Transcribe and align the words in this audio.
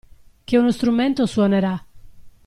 Che 0.43 0.57
uno 0.57 0.71
strumento 0.71 1.27
suonerà. 1.27 1.79